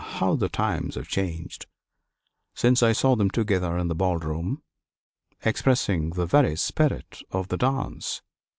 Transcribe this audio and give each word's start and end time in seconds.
how 0.17 0.35
the 0.35 0.49
times 0.49 0.95
have 0.95 1.07
changed 1.07 1.67
since 2.55 2.81
I 2.81 2.91
saw 2.91 3.15
them 3.15 3.29
together 3.29 3.77
in 3.77 3.87
the 3.87 3.93
ball 3.93 4.17
room, 4.17 4.63
expressing 5.45 6.09
the 6.09 6.25
very 6.25 6.55
spirit 6.55 7.21
of 7.29 7.49
the 7.49 7.57
dance! 7.57 8.23